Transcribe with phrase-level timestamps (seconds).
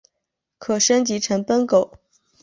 [0.57, 1.99] 可升级成奔狗。